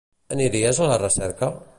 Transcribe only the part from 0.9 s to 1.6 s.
la recerca?